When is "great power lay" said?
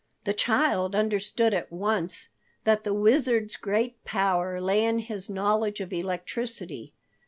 3.55-4.83